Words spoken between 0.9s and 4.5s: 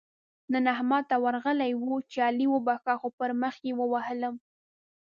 ته ورغلی وو؛ چې علي وبښه- خو پر مخ يې ووهلم.